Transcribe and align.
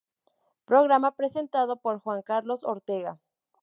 Programa 0.65 1.11
presentado 1.15 1.75
por 1.75 1.99
Juan 1.99 2.23
Carlos 2.23 2.63
Ortega. 2.63 3.19